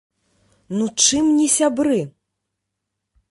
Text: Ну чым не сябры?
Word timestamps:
Ну 0.77 0.85
чым 1.03 1.25
не 1.41 1.45
сябры? 1.57 1.99